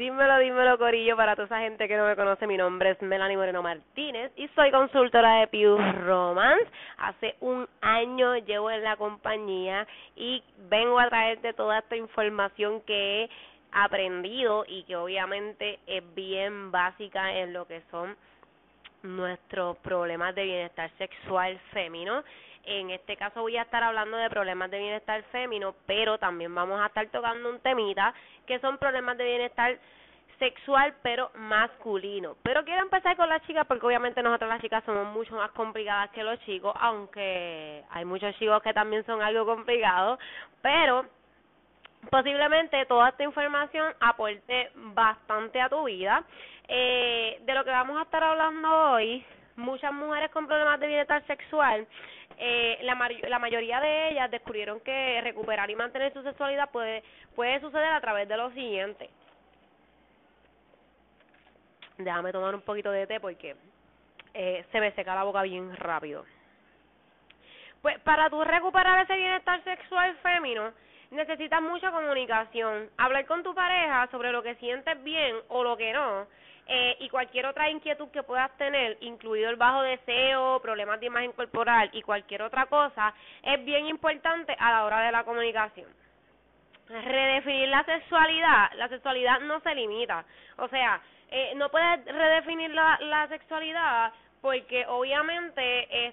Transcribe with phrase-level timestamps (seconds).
[0.00, 3.36] Dímelo, dímelo, Corillo, para toda esa gente que no me conoce, mi nombre es Melanie
[3.36, 6.70] Moreno Martínez y soy consultora de Pure Romance.
[6.96, 9.86] Hace un año llevo en la compañía
[10.16, 13.30] y vengo a traerte toda esta información que he
[13.72, 18.16] aprendido y que obviamente es bien básica en lo que son
[19.02, 22.24] nuestros problemas de bienestar sexual femenino.
[22.64, 26.80] En este caso voy a estar hablando de problemas de bienestar femenino, pero también vamos
[26.80, 28.14] a estar tocando un temita
[28.46, 29.78] que son problemas de bienestar
[30.40, 32.36] sexual pero masculino.
[32.42, 36.10] Pero quiero empezar con las chicas porque obviamente nosotras las chicas somos mucho más complicadas
[36.10, 40.18] que los chicos, aunque hay muchos chicos que también son algo complicados,
[40.62, 41.06] pero
[42.10, 46.24] posiblemente toda esta información aporte bastante a tu vida.
[46.66, 49.24] Eh, de lo que vamos a estar hablando hoy,
[49.56, 51.86] muchas mujeres con problemas de bienestar sexual
[52.42, 52.96] eh, la,
[53.28, 57.02] la mayoría de ellas descubrieron que recuperar y mantener su sexualidad puede,
[57.36, 59.10] puede suceder a través de lo siguiente.
[61.98, 63.56] Déjame tomar un poquito de té porque
[64.32, 66.24] eh, se me seca la boca bien rápido.
[67.82, 70.72] Pues para tú recuperar ese bienestar sexual fémino,
[71.10, 72.88] necesitas mucha comunicación.
[72.96, 76.26] Hablar con tu pareja sobre lo que sientes bien o lo que no
[76.66, 81.32] eh, y cualquier otra inquietud que puedas tener, incluido el bajo deseo, problemas de imagen
[81.32, 85.88] corporal y cualquier otra cosa, es bien importante a la hora de la comunicación.
[86.88, 90.24] Redefinir la sexualidad, la sexualidad no se limita,
[90.58, 96.08] o sea, eh, no puedes redefinir la, la sexualidad porque obviamente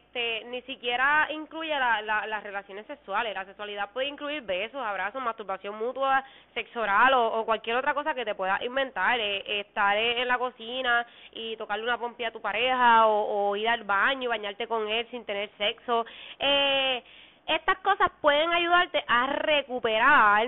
[0.58, 3.36] ni siquiera incluye la, la, las relaciones sexuales.
[3.36, 6.24] La sexualidad puede incluir besos, abrazos, masturbación mutua,
[6.56, 9.20] sexo oral o, cualquier otra cosa que te puedas inventar.
[9.20, 13.84] Eh, estar en la cocina y tocarle una pompilla a tu pareja o, ir al
[13.84, 16.08] baño, bañarte con él sin tener sexo.
[16.40, 17.04] Eh,
[17.46, 20.48] estas cosas pueden ayudarte a recuperar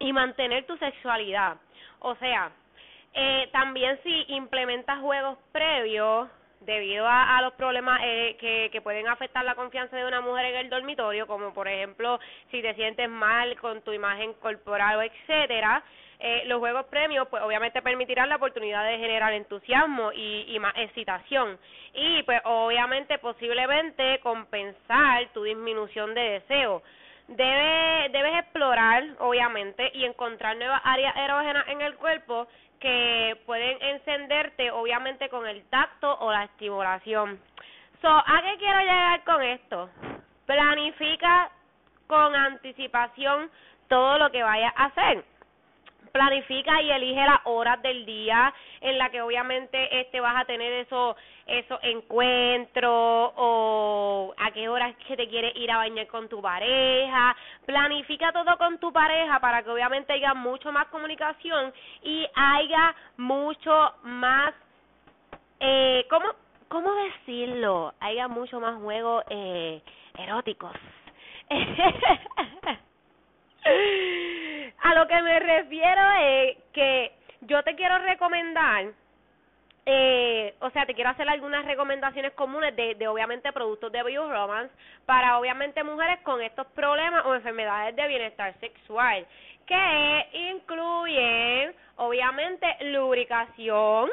[0.00, 1.58] y mantener tu sexualidad.
[2.00, 2.50] O sea,
[3.14, 6.28] eh, también si implementas juegos previos
[6.60, 10.56] debido a, a los problemas eh, que, pueden afectar la confianza de una mujer en
[10.56, 12.18] el dormitorio, como por ejemplo
[12.50, 15.82] si te sientes mal con tu imagen corporal o etcétera,
[16.18, 20.74] eh, los juegos premios pues obviamente permitirán la oportunidad de generar entusiasmo y, y más
[20.76, 21.58] excitación
[21.94, 26.82] y pues obviamente posiblemente compensar tu disminución de deseo.
[27.30, 32.48] Debe, debes explorar obviamente y encontrar nuevas áreas erógenas en el cuerpo
[32.80, 37.40] que pueden encenderte obviamente con el tacto o la estimulación.
[38.02, 39.90] So, ¿a qué quiero llegar con esto?
[40.46, 41.50] Planifica
[42.08, 43.48] con anticipación
[43.88, 45.24] todo lo que vayas a hacer
[46.12, 50.72] planifica y elige las horas del día en la que obviamente este vas a tener
[50.72, 51.16] esos
[51.46, 57.36] esos encuentros o a qué horas que te quieres ir a bañar con tu pareja.
[57.66, 61.72] Planifica todo con tu pareja para que obviamente haya mucho más comunicación
[62.02, 64.54] y haya mucho más
[65.58, 66.26] eh cómo
[66.68, 69.82] cómo decirlo haya mucho más juegos eh
[70.16, 70.72] eróticos
[74.82, 78.86] A lo que me refiero es que yo te quiero recomendar,
[79.84, 84.74] eh, o sea, te quiero hacer algunas recomendaciones comunes de, de obviamente productos de Romance
[85.06, 89.26] para obviamente mujeres con estos problemas o enfermedades de bienestar sexual,
[89.66, 94.10] que incluyen obviamente lubricación,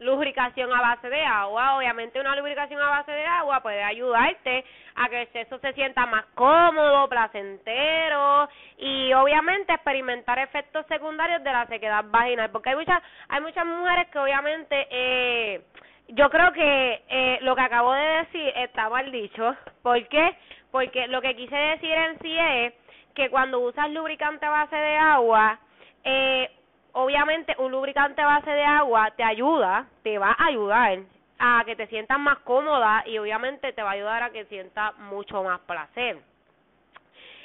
[0.00, 1.76] lubricación a base de agua.
[1.76, 4.64] Obviamente una lubricación a base de agua puede ayudarte
[4.94, 8.48] a que el sexo se sienta más cómodo, placentero
[8.78, 14.08] y obviamente experimentar efectos secundarios de la sequedad vaginal, porque hay muchas hay muchas mujeres
[14.08, 15.64] que obviamente eh
[16.08, 19.56] yo creo que eh, lo que acabo de decir está mal dicho.
[19.82, 20.36] ¿Por qué?
[20.70, 22.74] Porque lo que quise decir en sí es
[23.14, 25.58] que cuando usas lubricante a base de agua,
[26.04, 26.50] eh,
[26.96, 31.00] obviamente un lubricante base de agua te ayuda, te va a ayudar
[31.38, 34.96] a que te sientas más cómoda y obviamente te va a ayudar a que sientas
[34.98, 36.16] mucho más placer.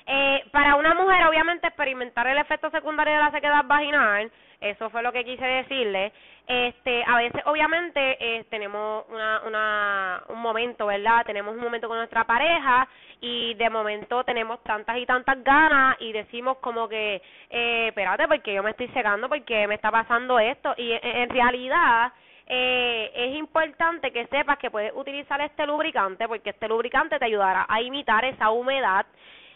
[0.07, 4.31] Eh, para una mujer, obviamente, experimentar el efecto secundario de la sequedad vaginal,
[4.61, 6.11] eso fue lo que quise decirle.
[6.47, 11.25] Este, a veces, obviamente, eh, tenemos una, una, un momento, ¿verdad?
[11.25, 12.87] Tenemos un momento con nuestra pareja
[13.21, 18.53] y de momento tenemos tantas y tantas ganas y decimos como que, eh, espérate, porque
[18.53, 20.73] yo me estoy secando, porque me está pasando esto.
[20.77, 22.11] Y en, realidad,
[22.47, 27.65] eh, es importante que sepas que puedes utilizar este lubricante porque este lubricante te ayudará
[27.67, 29.05] a imitar esa humedad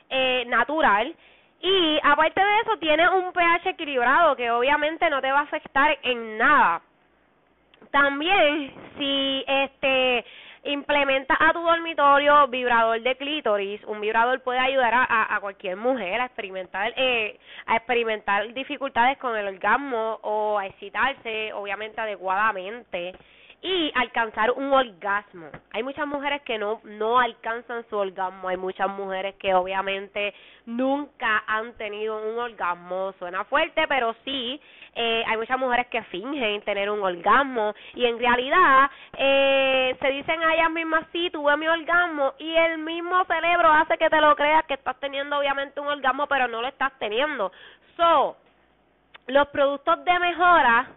[0.10, 1.16] eh, natural
[1.62, 5.98] y aparte de eso tiene un pH equilibrado que obviamente no te va a afectar
[6.04, 6.81] en nada.
[7.92, 10.25] También si este
[10.66, 13.84] implementa a tu dormitorio vibrador de clítoris.
[13.86, 19.36] Un vibrador puede ayudar a, a, cualquier mujer a experimentar eh, a experimentar dificultades con
[19.38, 23.13] el orgasmo o a excitarse, obviamente adecuadamente
[23.62, 25.48] y alcanzar un orgasmo.
[25.72, 30.34] Hay muchas mujeres que no no alcanzan su orgasmo, hay muchas mujeres que obviamente
[30.66, 34.60] nunca han tenido un orgasmo, suena fuerte, pero sí,
[34.94, 40.42] eh, hay muchas mujeres que fingen tener un orgasmo y en realidad eh, se dicen
[40.44, 44.36] a ellas mismas, sí, tuve mi orgasmo y el mismo cerebro hace que te lo
[44.36, 47.52] creas que estás teniendo obviamente un orgasmo, pero no lo estás teniendo.
[47.98, 48.38] So,
[49.28, 50.88] los productos de mejora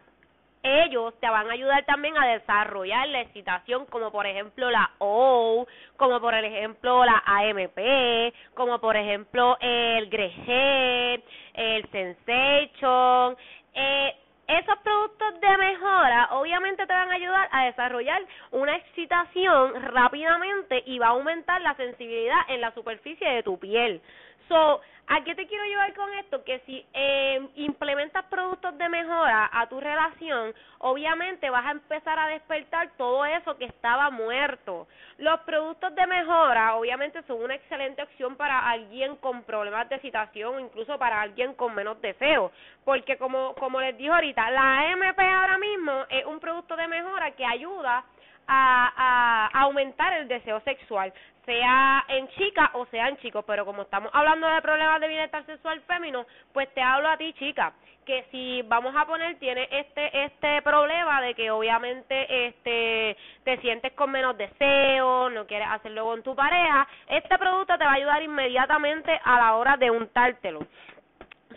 [0.63, 5.67] ellos te van a ayudar también a desarrollar la excitación, como por ejemplo la O,
[5.97, 11.25] como por ejemplo la AMP, como por ejemplo el Greget,
[11.55, 13.37] el Sensation.
[13.75, 14.17] Eh,
[14.49, 20.99] esos productos de mejora obviamente te van a ayudar a desarrollar una excitación rápidamente y
[20.99, 24.01] va a aumentar la sensibilidad en la superficie de tu piel.
[24.49, 24.81] So,
[25.11, 26.45] ¿A qué te quiero llevar con esto?
[26.45, 32.27] Que si eh, implementas productos de mejora a tu relación, obviamente vas a empezar a
[32.27, 34.87] despertar todo eso que estaba muerto.
[35.17, 40.57] Los productos de mejora, obviamente, son una excelente opción para alguien con problemas de excitación
[40.57, 42.53] o incluso para alguien con menos deseo.
[42.85, 47.31] Porque, como, como les dije ahorita, la AMP ahora mismo es un producto de mejora
[47.31, 48.05] que ayuda
[48.47, 51.13] a, a, aumentar el deseo sexual,
[51.49, 55.47] sea en chica o sea en chico, pero como estamos hablando de problemas de bienestar
[55.47, 57.73] sexual femenino, pues te hablo a ti chica,
[58.05, 63.95] que si vamos a poner tiene este este problema de que obviamente este te sientes
[63.95, 68.23] con menos deseo, no quieres hacerlo con tu pareja, este producto te va a ayudar
[68.23, 70.61] inmediatamente a la hora de untártelo.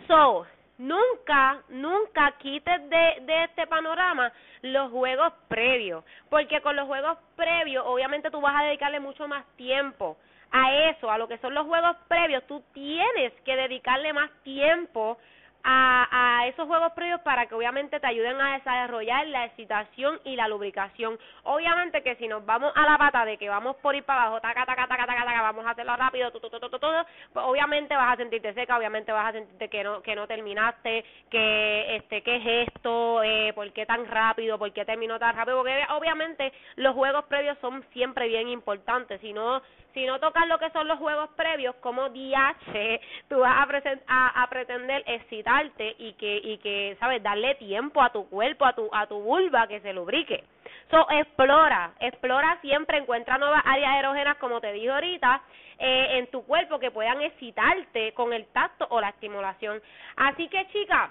[0.08, 0.46] So,
[0.82, 4.32] nunca, nunca quites de, de este panorama
[4.62, 9.46] los juegos previos, porque con los juegos previos obviamente tú vas a dedicarle mucho más
[9.56, 10.16] tiempo
[10.50, 15.18] a eso, a lo que son los juegos previos, tú tienes que dedicarle más tiempo
[15.64, 20.36] a, a esos juegos previos para que obviamente te ayuden a desarrollar la excitación y
[20.36, 21.18] la lubricación.
[21.44, 24.40] Obviamente que si nos vamos a la pata de que vamos por ir para abajo,
[24.40, 27.94] taca, taca, taca, taca, taca vamos a hacerlo rápido, todo, todo, todo, todo, pues obviamente
[27.94, 32.22] vas a sentirte seca, obviamente vas a sentirte que no, que no terminaste, que este,
[32.22, 36.52] qué es esto, eh, por qué tan rápido, por qué terminó tan rápido, porque obviamente
[36.76, 39.62] los juegos previos son siempre bien importantes, si no
[39.94, 43.68] si no tocas lo que son los juegos previos, como DH, tú vas
[44.06, 47.22] a, a, pretender excitarte y que, y que, ¿sabes?
[47.22, 50.44] Darle tiempo a tu cuerpo, a tu, a tu vulva que se lubrique.
[50.90, 55.42] So, explora, explora siempre, encuentra nuevas áreas erógenas, como te dije ahorita,
[55.78, 59.80] eh, en tu cuerpo que puedan excitarte con el tacto o la estimulación.
[60.16, 61.10] Así que, chicas,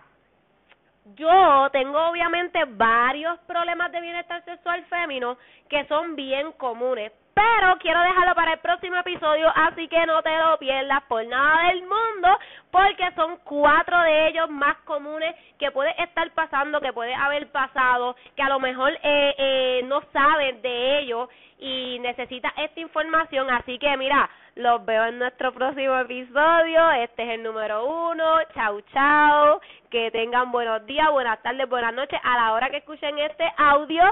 [1.16, 5.38] yo tengo obviamente varios problemas de bienestar sexual femenino
[5.68, 10.38] que son bien comunes, pero quiero dejarlo para el próximo episodio, así que no te
[10.38, 12.40] lo pierdas por nada del mundo,
[12.72, 18.16] porque son cuatro de ellos más comunes que puede estar pasando, que puede haber pasado,
[18.36, 21.30] que a lo mejor eh, eh, no sabes de ellos
[21.60, 26.92] y necesitas esta información, así que mira, los veo en nuestro próximo episodio.
[26.92, 28.40] Este es el número uno.
[28.54, 29.62] Chau, chau.
[29.90, 34.04] Que tengan buenos días, buenas tardes, buenas noches a la hora que escuchen este audio.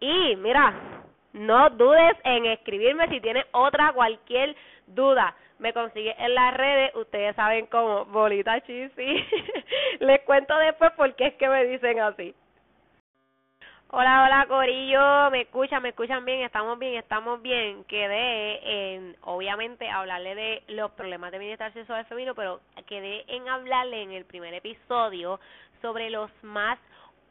[0.00, 0.74] Y mira,
[1.38, 4.54] no dudes en escribirme si tienes otra, cualquier
[4.86, 5.34] duda.
[5.58, 9.26] Me consigue en las redes, ustedes saben cómo, bolita chisi.
[10.00, 12.34] Les cuento después por qué es que me dicen así.
[13.90, 17.84] Hola, hola Corillo, me escuchan, me escuchan bien, estamos bien, estamos bien.
[17.84, 24.02] Quedé en, obviamente, hablarle de los problemas de bienestar sexual femenino, pero quedé en hablarle
[24.02, 25.40] en el primer episodio
[25.80, 26.78] sobre los más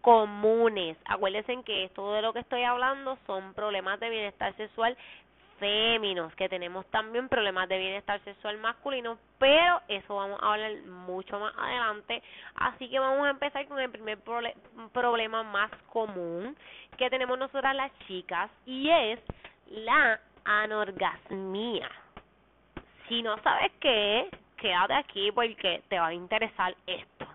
[0.01, 0.97] comunes.
[1.05, 4.97] Acuérdense que todo de lo que estoy hablando son problemas de bienestar sexual
[5.59, 11.39] féminos, que tenemos también problemas de bienestar sexual masculino, pero eso vamos a hablar mucho
[11.39, 12.21] más adelante.
[12.55, 14.19] Así que vamos a empezar con el primer
[14.93, 16.55] problema más común
[16.97, 19.19] que tenemos nosotras las chicas y es
[19.69, 21.89] la anorgasmia.
[23.07, 27.27] Si no sabes qué quédate aquí porque te va a interesar esto.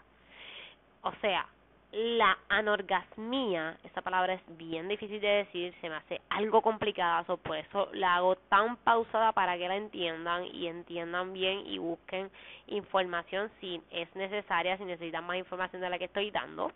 [1.02, 1.47] O sea,
[1.92, 7.56] la anorgasmia, esta palabra es bien difícil de decir, se me hace algo complicada, por
[7.56, 12.30] eso la hago tan pausada para que la entiendan y entiendan bien y busquen
[12.68, 16.72] información si es necesaria, si necesitan más información de la que estoy dando.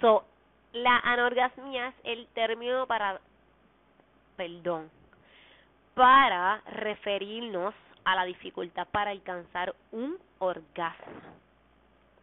[0.00, 0.24] So,
[0.72, 3.20] la anorgasmia es el término para,
[4.36, 4.90] perdón,
[5.94, 11.45] para referirnos a la dificultad para alcanzar un orgasmo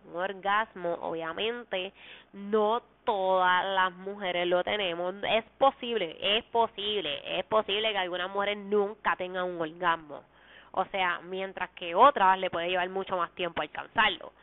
[0.06, 1.94] un orgasmo, obviamente,
[2.34, 5.16] no todas las mujeres lo tenemos.
[5.30, 10.24] Es posible, es posible, es posible que algunas mujeres nunca tengan un orgasmo.
[10.72, 14.34] O sea, mientras que otras le puede llevar mucho más tiempo alcanzarlo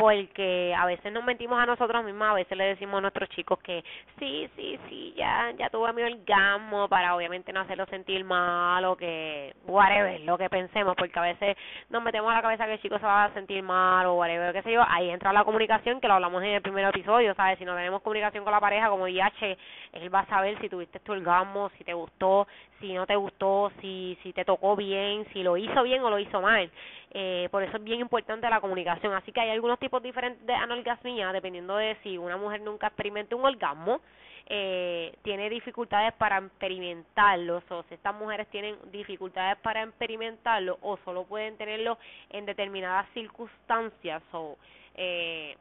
[0.00, 3.58] porque a veces nos mentimos a nosotros mismos, a veces le decimos a nuestros chicos
[3.58, 3.84] que
[4.18, 8.96] sí, sí, sí, ya ya tuve mi orgasmo para obviamente no hacerlo sentir mal o
[8.96, 11.54] que whatever, lo que pensemos, porque a veces
[11.90, 14.54] nos metemos a la cabeza que el chico se va a sentir mal o whatever,
[14.54, 17.58] qué sé yo, ahí entra la comunicación que lo hablamos en el primer episodio, ¿sabes?
[17.58, 19.58] Si no tenemos comunicación con la pareja como IH,
[19.92, 22.46] él va a saber si tuviste tu orgasmo, si te gustó,
[22.80, 26.18] si no te gustó, si si te tocó bien, si lo hizo bien o lo
[26.18, 26.70] hizo mal.
[27.12, 29.12] Eh, por eso es bien importante la comunicación.
[29.14, 33.34] Así que hay algunos tipos diferentes de anorgasmia, dependiendo de si una mujer nunca experimenta
[33.34, 34.00] un orgasmo,
[34.46, 41.24] eh, tiene dificultades para experimentarlo, o si estas mujeres tienen dificultades para experimentarlo, o solo
[41.24, 41.98] pueden tenerlo
[42.30, 44.56] en determinadas circunstancias, o
[44.96, 45.56] eh,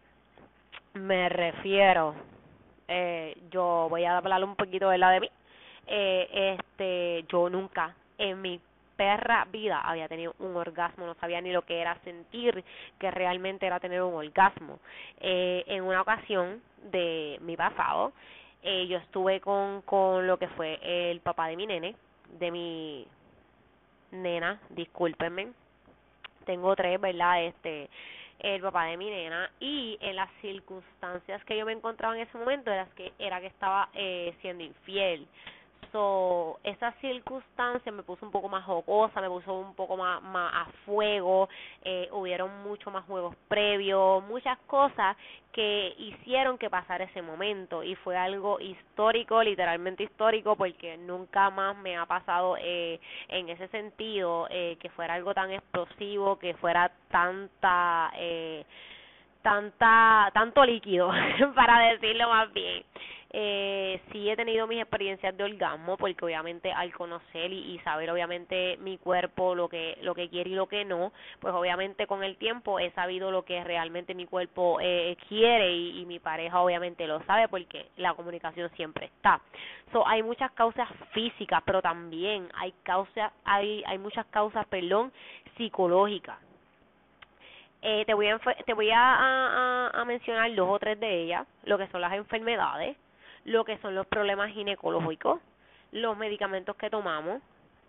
[0.94, 2.16] me refiero,
[2.88, 5.30] eh, yo voy a hablar un poquito de la de mí,
[5.86, 8.60] eh, este, yo nunca en mi
[9.00, 12.66] perra vida había tenido un orgasmo, no sabía ni lo que era sentir
[13.00, 14.80] que realmente era tener un orgasmo.
[15.22, 18.12] Eh, en una ocasión de mi pasado,
[18.62, 21.96] eh, yo estuve con, con lo que fue el papá de mi nene,
[22.40, 23.08] de mi
[24.12, 25.54] nena, discúlpenme,
[26.46, 27.46] tengo tres, ¿verdad?
[27.46, 27.90] Este,
[28.40, 32.38] el papá de mi nena y en las circunstancias que yo me encontraba en ese
[32.38, 35.26] momento era que era que estaba eh, siendo infiel
[35.92, 40.54] So, esa circunstancia me puso un poco más jocosa, me puso un poco más, más
[40.54, 41.50] a fuego,
[41.84, 45.18] eh, hubieron mucho más juegos previos, muchas cosas
[45.52, 47.84] que hicieron que pasara ese momento.
[47.84, 53.68] Y fue algo histórico, literalmente histórico, porque nunca más me ha pasado eh, en ese
[53.70, 58.12] sentido eh, que fuera algo tan explosivo, que fuera tanta...
[58.16, 58.66] Eh,
[59.42, 61.10] tanta tanto líquido
[61.56, 62.84] para decirlo más bien
[63.32, 68.78] eh, sí he tenido mis experiencias de orgasmo porque obviamente al conocer y, saber obviamente
[68.78, 72.38] mi cuerpo lo que lo que quiere y lo que no pues obviamente con el
[72.38, 77.22] tiempo he sabido lo que realmente mi cuerpo eh, quiere y, mi pareja obviamente lo
[77.26, 79.40] sabe porque la comunicación siempre está.
[79.92, 85.14] So hay muchas causas físicas pero también hay causas hay hay muchas causas perdón
[85.56, 86.38] psicológicas.
[87.84, 91.78] Eh, te voy a te voy a, a mencionar dos o tres de ellas lo
[91.78, 92.98] que son las enfermedades
[93.46, 95.42] lo que son los problemas ginecológicos,
[95.92, 97.42] los medicamentos que tomamos,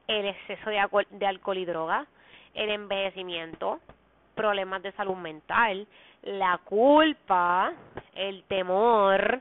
[0.07, 2.07] el exceso de alcohol, y droga,
[2.55, 3.81] el envejecimiento,
[4.35, 5.87] problemas de salud mental,
[6.23, 7.73] la culpa,
[8.15, 9.41] el temor,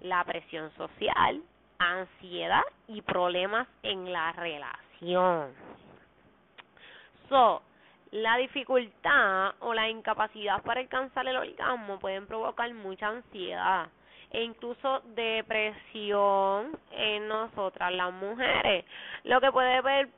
[0.00, 1.42] la presión social,
[1.78, 5.52] ansiedad y problemas en la relación.
[7.28, 7.62] So,
[8.10, 13.88] la dificultad o la incapacidad para alcanzar el orgasmo pueden provocar mucha ansiedad,
[14.32, 18.84] e incluso depresión en nosotras las mujeres.
[19.24, 20.08] Lo que puede ver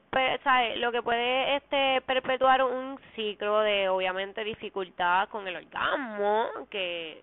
[0.76, 7.23] lo que puede este perpetuar un ciclo de obviamente dificultad con el orgasmo que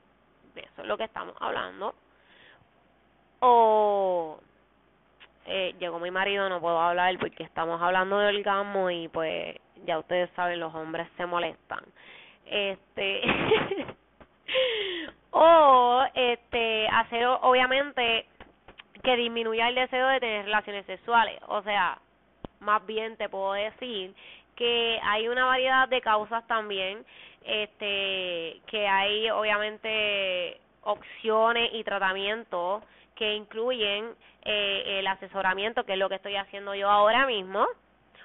[0.56, 1.94] de eso es lo que estamos hablando.
[3.42, 4.40] O
[5.46, 9.56] eh, llegó mi marido no puedo hablar porque estamos hablando de orgasmo y pues
[9.86, 11.84] ya ustedes saben los hombres se molestan.
[12.46, 13.22] Este
[15.42, 18.26] o este hacer obviamente
[19.02, 21.40] que disminuya el deseo de tener relaciones sexuales.
[21.48, 21.98] O sea
[22.60, 24.14] más bien te puedo decir
[24.58, 27.06] que hay una variedad de causas también
[27.46, 32.84] este que hay obviamente opciones y tratamientos
[33.16, 37.66] que incluyen eh, el asesoramiento que es lo que estoy haciendo yo ahora mismo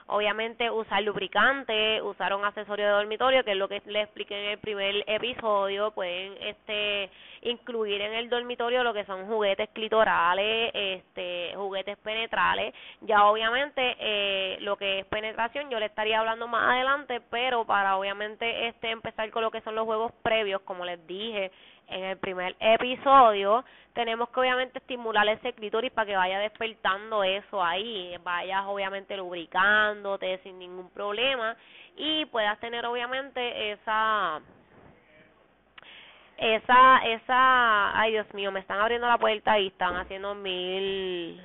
[0.07, 4.51] obviamente usar lubricante, usar un accesorio de dormitorio, que es lo que les expliqué en
[4.53, 7.11] el primer episodio, pueden este
[7.43, 14.59] incluir en el dormitorio lo que son juguetes clitorales, este juguetes penetrales, ya obviamente eh,
[14.61, 19.31] lo que es penetración yo le estaría hablando más adelante, pero para obviamente este empezar
[19.31, 21.51] con lo que son los juegos previos, como les dije,
[21.89, 27.63] en el primer episodio, tenemos que obviamente estimular ese clítoris para que vaya despertando eso
[27.63, 31.57] ahí, vayas obviamente lubricándote sin ningún problema
[31.97, 34.41] y puedas tener obviamente esa
[36.37, 41.41] esa esa ay Dios mío me están abriendo la puerta y están haciendo mil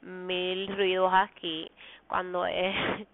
[0.00, 1.70] mil ruidos aquí
[2.08, 3.06] cuando es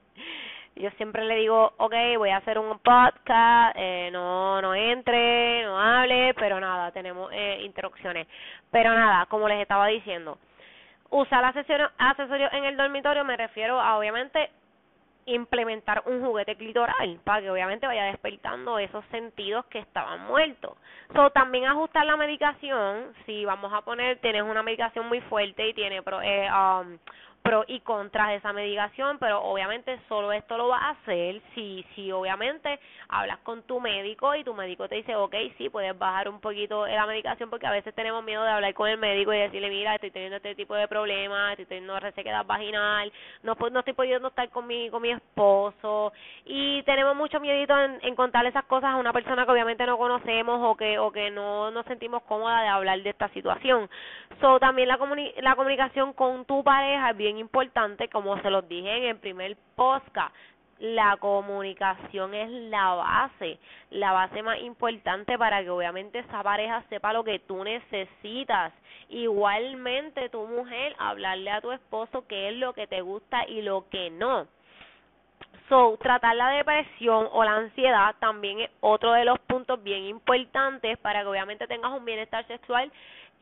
[0.79, 5.79] yo siempre le digo, ok, voy a hacer un podcast, eh, no, no entre, no
[5.79, 8.27] hable, pero nada, tenemos eh, interrupciones.
[8.71, 10.39] Pero nada, como les estaba diciendo,
[11.11, 14.51] usar asesorio en el dormitorio me refiero a, obviamente,
[15.29, 20.77] implementar un juguete clitoral para que obviamente vaya despertando esos sentidos que estaban muertos.
[21.15, 25.75] So, también ajustar la medicación, si vamos a poner, tienes una medicación muy fuerte y
[25.75, 26.99] tiene eh, um,
[27.43, 31.85] pro y contras de esa medicación, pero obviamente solo esto lo vas a hacer si,
[31.95, 32.79] si obviamente
[33.09, 36.87] hablas con tu médico y tu médico te dice, ok, sí, puedes bajar un poquito
[36.87, 39.95] la medicación porque a veces tenemos miedo de hablar con el médico y decirle, mira,
[39.95, 44.49] estoy teniendo este tipo de problemas, estoy teniendo resequedad vaginal, no, no estoy pudiendo estar
[44.51, 46.13] con mi, con mi esposo
[46.45, 49.97] y tenemos mucho miedito en, en contarle esas cosas a una persona que obviamente no
[49.97, 53.89] conocemos o que, o que no nos sentimos cómoda de hablar de esta situación.
[54.41, 58.67] So, también la, comuni la comunicación con tu pareja es bien importante, como se los
[58.69, 60.35] dije en el primer podcast.
[60.79, 63.59] La comunicación es la base,
[63.91, 68.73] la base más importante para que obviamente esa pareja sepa lo que tú necesitas.
[69.11, 73.89] Igualmente tu mujer, hablarle a tu esposo qué es lo que te gusta y lo
[73.91, 74.47] que no.
[75.69, 80.97] So, tratar la depresión o la ansiedad también es otro de los puntos bien importantes
[80.99, 82.91] para que obviamente tengas un bienestar sexual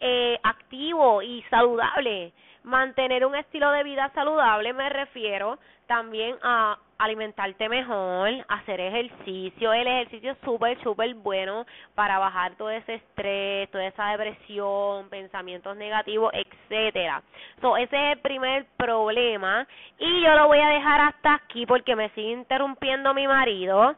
[0.00, 2.33] eh, activo y saludable.
[2.65, 9.73] Mantener un estilo de vida saludable me refiero también a alimentarte mejor, hacer ejercicio.
[9.73, 15.76] El ejercicio es súper, súper bueno para bajar todo ese estrés, toda esa depresión, pensamientos
[15.76, 17.23] negativos, etcétera.
[17.61, 19.67] So, ese es el primer problema
[19.99, 23.95] y yo lo voy a dejar hasta aquí porque me sigue interrumpiendo mi marido.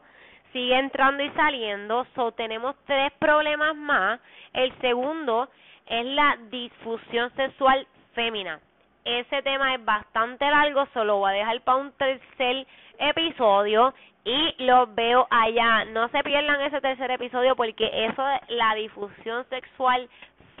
[0.51, 2.05] Sigue entrando y saliendo.
[2.15, 4.19] So, tenemos tres problemas más.
[4.53, 5.47] El segundo
[5.89, 8.59] es la disfusión sexual fémina.
[9.03, 12.67] Ese tema es bastante largo, solo voy a dejar para un tercer
[12.99, 13.93] episodio
[14.23, 15.85] y los veo allá.
[15.85, 20.07] No se pierdan ese tercer episodio porque eso de la difusión sexual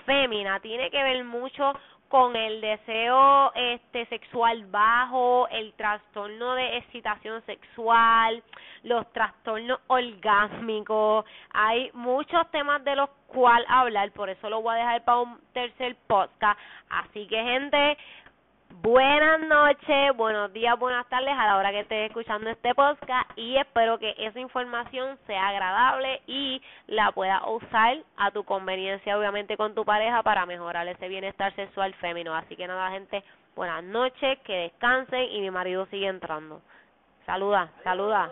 [0.05, 1.73] fémina tiene que ver mucho
[2.07, 8.41] con el deseo este sexual bajo, el trastorno de excitación sexual,
[8.83, 11.25] los trastornos orgásmicos.
[11.53, 15.39] Hay muchos temas de los cuales hablar, por eso lo voy a dejar para un
[15.53, 16.59] tercer podcast.
[16.89, 17.97] Así que gente,
[18.81, 23.57] Buenas noches, buenos días, buenas tardes a la hora que estés escuchando este podcast y
[23.57, 29.75] espero que esa información sea agradable y la puedas usar a tu conveniencia, obviamente con
[29.75, 32.33] tu pareja para mejorar ese bienestar sexual femenino.
[32.33, 33.21] Así que nada, gente,
[33.53, 36.61] buenas noches, que descansen y mi marido sigue entrando.
[37.25, 38.31] Saluda, saluda.